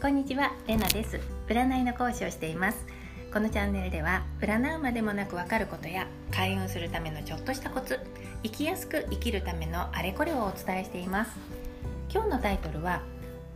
[0.00, 1.18] こんにちは、れなです。
[1.48, 2.86] 占いの講師をしています。
[3.34, 7.98] このチャンネルでは占うまでもなくわかることや開運するためのちょっとしたコツ
[8.44, 11.32] 生きやすく生きるためのあれこれをお伝えしています。
[12.14, 13.02] 今日のタイトルは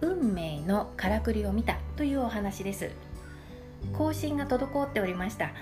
[0.00, 2.90] 運命のからくりを見たというお話です。
[3.92, 5.52] 更新が滞っておりました。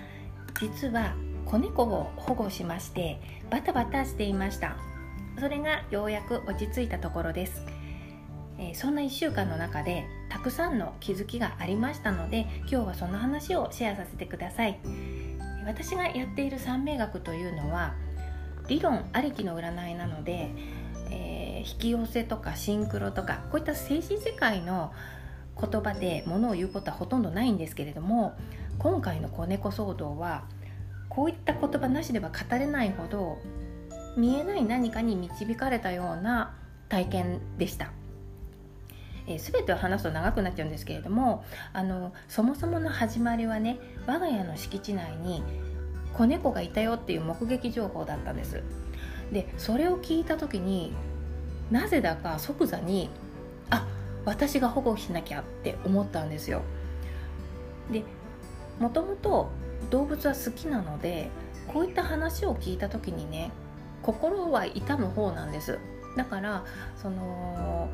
[0.58, 3.20] 実は子猫を保護しまして
[3.50, 4.78] バタバタしていました。
[5.38, 7.60] それがようやく落ち着いたところです。
[8.58, 14.78] えそんな1週間の中でたくさんの気づきがありましたので今日はその話をシェアさせてください。
[15.66, 17.94] 私がやっている三名学というのは
[18.68, 20.50] 理論ありきの占いなので、
[21.10, 24.92] えー、引き寄せとかシンクロとかこういった精神世界の
[25.60, 28.34] 言葉でものを言うことはほとんどないんですけれども
[28.78, 30.44] 今回の子猫騒動は
[31.08, 33.38] こういった言葉なしでは語れないほど
[34.16, 36.54] 見えない何かに導かれたような
[36.88, 37.92] 体験でした。
[39.30, 45.42] えー、全てを話すと長くなっちゃうんですけれどもあのそもそもの始まりはね我が家の敷地内に
[46.12, 48.62] 子猫がいたよっていう目撃情報だったんです。
[49.32, 50.92] でそれを聞いた時に
[51.70, 53.08] なぜだか即座に
[53.70, 53.86] あ
[54.24, 56.62] 私が保護しなきゃって思ったんですよ。
[57.92, 58.02] で
[58.80, 59.50] もともと
[59.90, 61.30] 動物は好きなので
[61.68, 63.52] こういった話を聞いた時にね
[64.02, 65.78] 心は痛む方なんです。
[66.16, 66.64] だから
[67.00, 67.88] その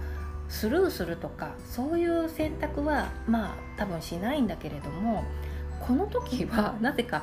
[0.48, 5.24] スルーするとかそういう選択はまあ多分しないんだけれども
[5.80, 7.22] この時はなぜか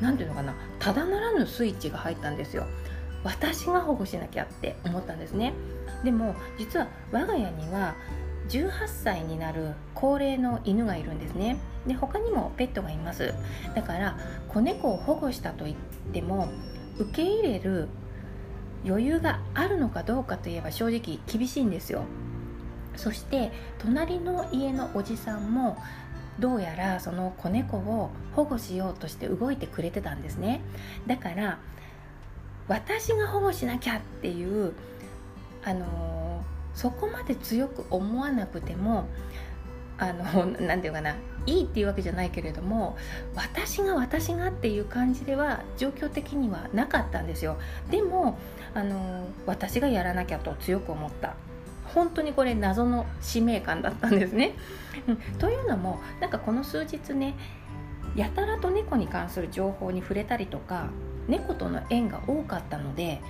[0.00, 2.66] 何ていうのかなただならぬスイッチが入ったんですよ。
[3.24, 5.52] 私が保護しなきゃって思ったんですね。
[6.04, 7.94] でも実は我が家には
[8.48, 11.58] 18歳になる高齢の犬がいるんですね。
[11.86, 13.34] で他にもペットがいます。
[13.74, 14.16] だから
[14.48, 15.74] 子猫を保護したといっ
[16.12, 16.48] ても
[16.98, 17.88] 受け入れる
[18.84, 22.04] 余裕があるのかどうかといえば正直厳しいんですよ。
[22.96, 25.78] そして隣の家のおじさんも
[26.38, 30.60] どうやらその子猫を保護しようとして動いてくれてたんですね。
[31.06, 31.58] だから
[32.66, 34.72] 私が保護しなきゃっていう
[35.64, 36.42] あの
[36.74, 39.06] そこまで強く思わなくても
[39.98, 41.14] あの 何て言うかな
[41.46, 42.96] いいっていうわけじゃないけれども
[43.34, 47.58] 私が私がっていう感じでは状況的にはなかったんですよ
[47.90, 48.38] でも
[48.74, 51.34] あの私がやらなきゃと強く思った
[51.94, 54.54] 本当にこれ謎の使命感だったんですね。
[55.38, 57.34] というのもなんかこの数日ね
[58.14, 60.90] やたらと猫に関する情報に触れたりとか
[61.28, 63.20] 猫との縁が多かったので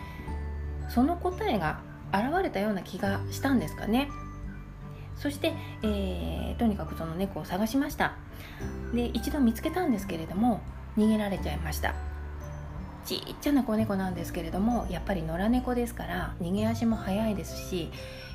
[0.88, 1.80] その答えが
[2.12, 4.08] 現れたような気がしたんですかね。
[5.18, 5.52] そして、
[5.82, 8.14] えー、とにかくその猫を探しました。
[8.94, 10.60] で一度見つけたんですけれども
[10.96, 11.94] 逃げられちゃいました。
[13.04, 17.90] ちっちゃな子猫なんですけれどもやっぱり野良猫ですから逃げ足も速いですし、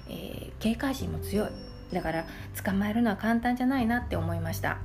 [0.09, 1.49] えー、警戒心も強い。
[1.93, 2.25] だから
[2.63, 4.77] 捕まえるのは簡単じゃないなって思いました。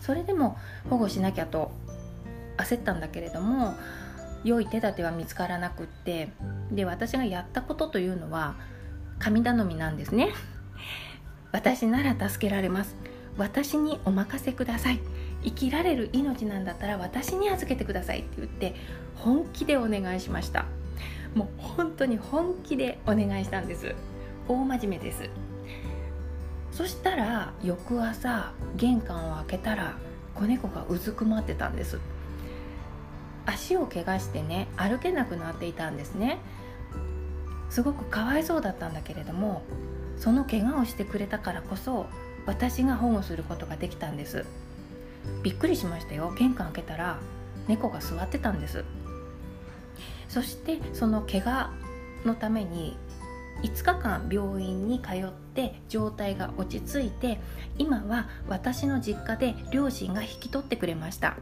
[0.00, 0.56] それでも
[0.90, 1.72] 保護しなきゃと
[2.56, 3.74] 焦ったんだけれども
[4.44, 6.30] 良い手立ては見つからなくって
[6.70, 8.54] で私がやったことというのは
[9.18, 10.28] 神頼みなんですね。
[11.52, 12.94] 私なら助けられます。
[13.36, 15.00] 私にお任せください。
[15.44, 18.74] 生きられる命なんだったら私に預けてくださいって言って
[19.14, 20.66] 本気でお願いしました。
[21.34, 23.94] もう本当に本気でお願いしたんです。
[24.48, 25.30] 大真面目です。
[26.72, 29.96] そしたら翌朝玄関を開けたら
[30.34, 31.98] 子猫がうずくまってたんです。
[33.46, 36.38] 足を怪我してね歩けなくなっていたんですね。
[37.70, 39.62] すごくかわいそうだったんだけれども
[40.18, 42.06] その怪我をしてくれたからこそ
[42.46, 44.44] 私が保護することができたんです。
[45.42, 46.32] びっくりしましたよ。
[46.38, 47.18] 玄関開けたら
[47.66, 48.84] 猫が座ってたんです。
[50.28, 51.70] そしてその怪我
[52.24, 52.96] のために
[53.62, 57.40] 5日間病院に通って状態が落ち着いて
[57.76, 61.36] 今は私の実家で両親が引き取ってくれました。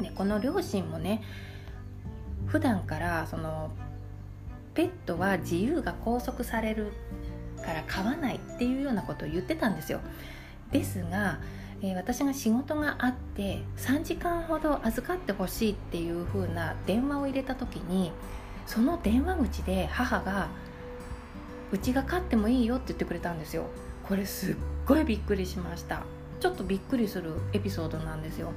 [0.00, 1.22] でこの両親もね
[2.46, 3.70] 普段からその
[4.74, 6.92] ペットは自由が拘束される
[7.60, 10.00] から飼わないっていうようなことを言ってたんですよ。
[10.70, 11.38] ですが、
[11.82, 18.12] えー、私が仕事があって3時間ほど預かってほしいっていう風な電話を入れた時に
[18.66, 20.48] その電話口で母が
[21.72, 23.64] 「うちが飼ってもいいよ」って言ってくれたんですよ。
[24.06, 24.56] これすっ
[24.86, 26.02] ごいびっくりしました。
[26.40, 28.52] ちょっとびっくりするエピソードなんですよ。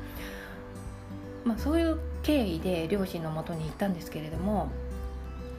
[1.45, 4.69] まあ、そういう経緯で両親のもとに行ったんですけれども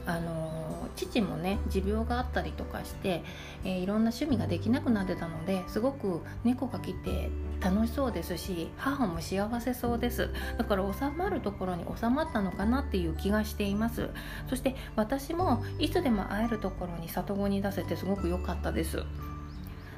[0.06, 3.22] あの父もね持病があったりとかして、
[3.64, 7.30] えー、いろんな趣味ができなくなってたのですごく猫が来て
[7.60, 10.30] 楽しそうですし母も幸せそうです。
[10.58, 14.10] だから収まるところに収まったのかなっていう気がしています。
[14.48, 19.02] そして私もいつでも会えるところに里子に出せてすごく良かったです。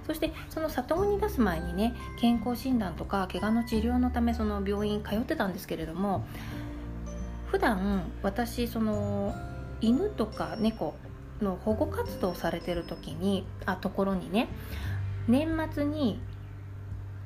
[0.07, 6.25] そしてその里子に出す前にね健康診断とか怪我の治療のためその病院通ってたんですけれども
[7.49, 9.35] 普段私その
[9.87, 10.95] 犬とか猫
[11.41, 14.49] の保護活動されてる時にあところにね
[15.29, 16.19] 年末に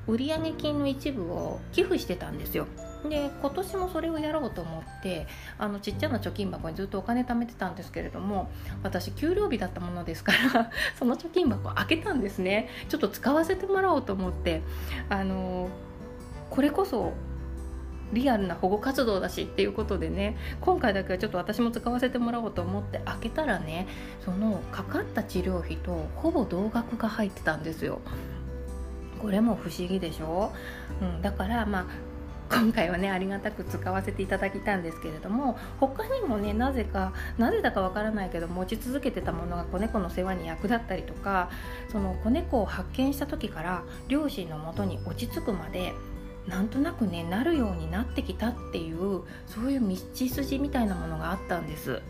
[0.07, 2.67] 売上金の一部を寄付してたんですよ。
[3.09, 5.25] で今年もそれをやろうと思って
[5.57, 8.51] あのちっちゃな貯金箱にずっとお金貯めてたんですけれども
[8.83, 10.69] 私給料日だったものですから
[10.99, 12.69] その貯金箱開けたんですね。
[12.89, 14.61] ちょっと使わせてもらおうと思って
[15.09, 15.69] あの
[16.51, 17.13] これこそ
[18.13, 23.87] リアルな保護活動だしっていうことでね今回だけはちょっと私も使わせてもらおうと思って開けたらね
[24.23, 28.01] そのかかった治療費とほぼ同額が入ってたんですよ。
[29.21, 30.51] これも不思議でしょ、
[30.99, 31.85] うん、だからまあ
[32.51, 41.49] 今回はねありがたく使わせていただきたんですけれども他にもねなぜかなぜだかわからないけど持ち続けてたものが子猫の世話に役立ったりとか
[41.91, 45.93] その子猫を発見した時から両親のもとに落ち着くまで
[46.47, 52.01] なんとなくねなるようになってきたっていうそういう道筋みたいなものがあったんです。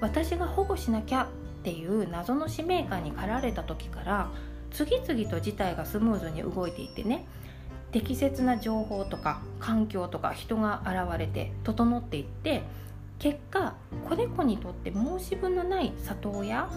[0.00, 4.30] 私が保護しなきゃっていう謎の使命感に駆られた時から
[4.70, 7.26] 次々と事態がスムーズに動いていてね
[7.90, 12.62] 適切な情報とか環境とか人が現れて整っていって
[13.18, 13.74] 結果
[14.08, 16.70] 子猫にとって申し分のない里親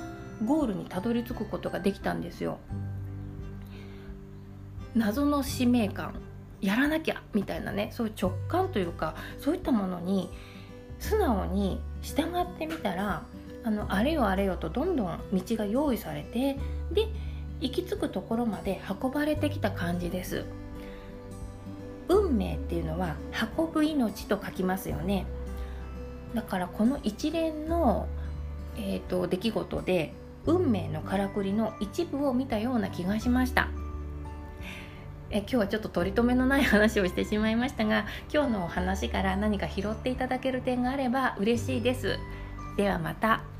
[0.45, 2.57] ゴールにたどり着くことができたんですよ。
[4.95, 6.15] 謎の使命感。
[6.61, 10.29] やらなきゃみたいなねそういう直感というかそういったものに
[10.99, 13.23] 素直に従ってみたら
[13.63, 16.57] あのあれよあれよとどんどん道が用意されて
[16.91, 17.07] で
[17.59, 20.45] 行き着くところまで運ばれてきた感じです。
[22.07, 23.15] 運命っていうのは
[23.57, 25.25] 運ぶ命と書きますよね。
[26.33, 28.07] だからこの一連の、
[28.77, 30.13] えーと、出来事で
[30.45, 33.69] 運命のからくりの一部を見たような気がしました。
[35.31, 42.19] え今日はちょっと取り留めのない話をしてしまいましたが今日のお話から何か拾っていただける点があれば嬉しいです
[42.77, 43.50] ではまた。